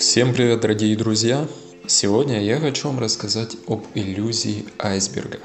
Всем 0.00 0.32
привет, 0.32 0.62
дорогие 0.62 0.96
друзья! 0.96 1.46
Сегодня 1.86 2.42
я 2.42 2.58
хочу 2.58 2.88
вам 2.88 3.00
рассказать 3.00 3.58
об 3.66 3.84
иллюзии 3.94 4.64
айсберга. 4.78 5.40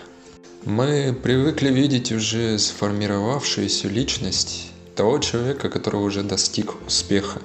Мы 0.64 1.12
привыкли 1.12 1.70
видеть 1.74 2.14
уже 2.14 2.58
сформировавшуюся 2.58 3.90
личность 3.90 4.72
того 4.96 5.20
человека, 5.20 5.68
который 5.68 5.98
уже 5.98 6.24
достиг 6.24 6.74
успеха. 6.88 7.42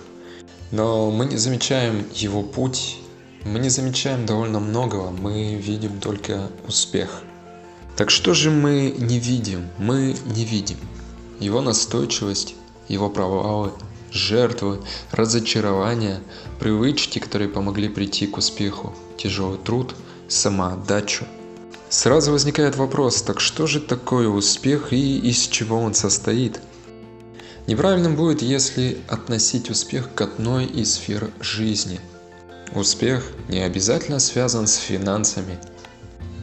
Но 0.70 1.10
мы 1.10 1.27
не 1.27 1.36
замечаем 1.36 2.06
его 2.14 2.45
путь, 2.45 2.98
мы 3.45 3.58
не 3.58 3.70
замечаем 3.70 4.24
довольно 4.24 4.61
многого, 4.61 5.11
мы 5.11 5.56
видим 5.56 5.98
только 5.98 6.48
успех. 6.68 7.24
Так 7.96 8.11
что 8.11 8.34
же 8.34 8.52
мы 8.52 8.95
не 8.96 9.18
видим? 9.18 9.68
Мы 9.79 10.14
не 10.27 10.45
видим 10.45 10.79
его 11.40 11.61
настойчивость, 11.61 12.54
его 12.86 13.11
провалы, 13.11 13.72
жертвы, 14.12 14.80
разочарования, 15.12 16.20
привычки, 16.59 17.19
которые 17.19 17.48
помогли 17.48 17.88
прийти 17.88 18.27
к 18.27 18.38
успеху, 18.38 18.95
тяжелый 19.16 19.59
труд, 19.59 19.95
самоотдачу. 20.28 21.24
Сразу 21.88 22.33
возникает 22.33 22.77
вопрос, 22.77 23.23
так 23.23 23.41
что 23.41 23.66
же 23.66 23.80
такое 23.80 24.28
успех 24.28 24.92
и 24.92 25.19
из 25.19 25.48
чего 25.48 25.80
он 25.80 25.95
состоит? 25.95 26.60
Неправильным 27.66 28.16
будет, 28.16 28.42
если 28.42 28.98
относить 29.09 29.70
успех 29.70 30.14
к 30.14 30.20
одной 30.20 30.66
из 30.66 30.95
сфер 30.95 31.30
жизни. 31.41 32.00
Успех 32.74 33.24
не 33.48 33.61
обязательно 33.61 34.20
связан 34.20 34.66
с 34.66 34.77
финансами. 34.77 35.58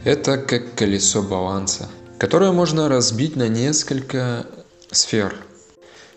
Это 0.04 0.36
как 0.38 0.74
колесо 0.74 1.22
баланса, 1.22 1.88
которое 2.18 2.52
можно 2.52 2.88
разбить 2.88 3.36
на 3.36 3.48
несколько 3.48 4.46
сфер– 4.90 5.34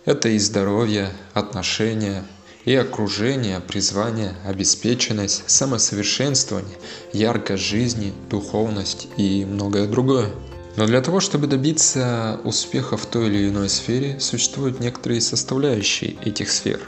это 0.06 0.30
и 0.30 0.40
здоровье, 0.40 1.12
отношения, 1.34 2.24
и 2.66 2.76
окружение, 2.76 3.60
призвание, 3.60 4.36
обеспеченность, 4.46 5.44
самосовершенствование, 5.48 6.78
яркость 7.12 7.64
жизни, 7.64 8.14
духовность 8.30 9.08
и 9.18 9.46
многое 9.46 9.88
другое. 9.88 10.30
Но 10.78 10.86
для 10.86 11.02
того, 11.02 11.20
чтобы 11.20 11.48
добиться 11.48 12.40
успеха 12.44 12.98
в 12.98 13.06
той 13.06 13.28
или 13.28 13.50
иной 13.50 13.68
сфере, 13.68 14.20
существуют 14.20 14.80
некоторые 14.80 15.22
составляющие 15.22 16.16
этих 16.24 16.50
сфер. 16.50 16.80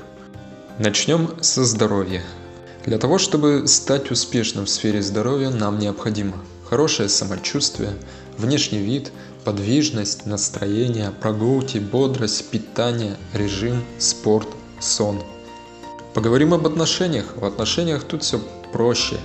Начнем 0.79 1.29
со 1.41 1.65
здоровья. 1.65 2.23
Для 2.85 2.97
того, 2.97 3.17
чтобы 3.17 3.67
стать 3.67 4.11
успешным 4.11 4.65
в 4.65 4.69
сфере 4.69 5.01
здоровья, 5.01 5.49
нам 5.49 5.79
необходимо 5.79 6.37
хорошее 6.73 7.07
самочувствие, 7.07 7.93
внешний 8.35 8.79
вид, 8.79 9.11
подвижность, 9.45 10.25
настроение, 10.25 11.11
прогулки, 11.11 11.77
бодрость, 11.77 12.49
питание, 12.49 13.15
режим, 13.31 13.83
спорт, 13.99 14.47
сон. 14.79 15.21
Поговорим 16.15 16.51
об 16.51 16.65
отношениях. 16.65 17.25
В 17.35 17.45
отношениях 17.45 18.05
тут 18.05 18.23
все 18.23 18.41
проще. 18.71 19.17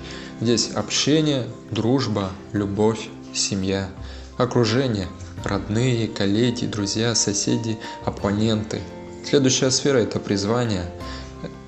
Здесь 0.43 0.73
общение, 0.75 1.47
дружба, 1.71 2.33
любовь, 2.53 3.09
семья, 3.33 3.89
окружение, 4.37 5.09
родные, 5.43 6.07
коллеги, 6.07 6.67
друзья, 6.67 7.15
соседи, 7.15 7.79
оппоненты. 8.05 8.83
Следующая 9.25 9.71
сфера– 9.71 9.97
это 10.01 10.21
призвание. 10.21 10.85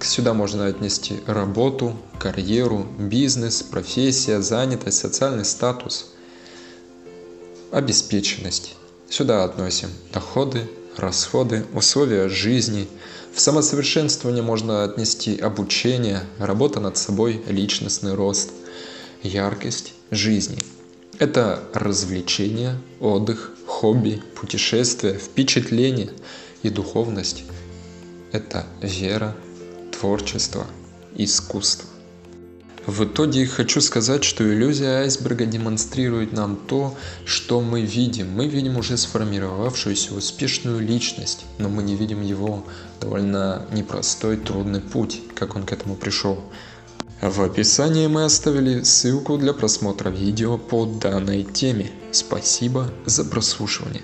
Сюда 0.02 0.34
можно 0.34 0.66
отнести 0.66 1.20
работу, 1.26 1.96
карьеру, 2.18 2.86
бизнес, 2.98 3.62
профессия, 3.62 4.40
занятость, 4.40 4.98
социальный 4.98 5.44
статус– 5.44 6.10
Обеспеченность. 7.70 8.74
Сюда 9.08 9.44
относим 9.44 9.90
доходы, 10.12 10.68
расходы, 10.96 11.64
условия 11.72 12.28
жизни. 12.28 12.88
В 13.32 13.40
самосовершенствование 13.40 14.42
можно 14.42 14.82
отнести 14.82 15.38
обучение, 15.38 16.24
работа 16.38 16.80
над 16.80 16.96
собой, 16.96 17.40
личностный 17.46 18.14
рост, 18.14 18.50
яркость 19.22 19.94
жизни. 20.10 20.58
Это 21.20 21.62
развлечение, 21.72 22.76
отдых, 22.98 23.52
хобби, 23.69 24.20
путешествия, 24.34 25.14
впечатление 25.14 26.10
и 26.64 26.70
духовность. 26.70 27.44
Это 28.32 28.66
вера, 28.82 29.36
творчество, 30.00 30.66
искусство. 31.15 31.87
В 32.87 33.05
итоге 33.05 33.47
хочу 33.47 33.83
сказать, 33.83 34.25
что 34.25 34.43
иллюзия 34.43 35.03
айсберга 35.03 35.44
демонстрирует 35.44 36.33
нам 36.33 36.56
то, 36.56 36.97
что 37.27 37.61
мы 37.61 37.83
видим. 37.83 38.33
Мы 38.33 38.49
видим 38.49 38.78
уже 38.78 38.97
сформировавшуюся 38.97 40.15
успешную 40.15 40.81
личность, 40.81 41.44
но 41.59 41.69
мы 41.69 41.83
не 41.83 41.94
видим 41.94 42.22
его 42.22 42.65
довольно 43.00 43.66
непростой, 43.72 44.38
трудный 44.38 44.81
путь, 44.81 45.21
как 45.34 45.55
он 45.55 45.65
к 45.65 45.72
этому 45.72 45.97
пришел. 45.97 46.43
В 47.21 47.43
описании 47.43 48.06
мы 48.06 48.25
оставили 48.25 48.82
ссылку 48.82 49.37
для 49.37 49.53
просмотра 49.53 50.09
видео 50.09 50.56
по 50.56 50.87
данной 50.87 51.44
теме. 51.44 51.91
Спасибо 52.12 52.91
за 53.05 53.27
прослушивание. 53.27 54.03